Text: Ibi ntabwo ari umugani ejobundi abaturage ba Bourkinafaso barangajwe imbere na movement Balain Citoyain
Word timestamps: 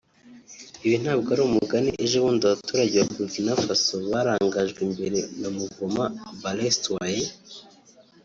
Ibi 0.85 0.95
ntabwo 1.03 1.27
ari 1.33 1.41
umugani 1.43 1.89
ejobundi 2.03 2.41
abaturage 2.45 2.95
ba 2.97 3.09
Bourkinafaso 3.13 3.93
barangajwe 4.11 4.79
imbere 4.87 5.19
na 5.39 5.49
movement 5.57 6.13
Balain 6.41 6.73
Citoyain 6.75 7.27